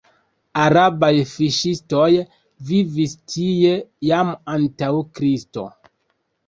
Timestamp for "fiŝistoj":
1.33-2.09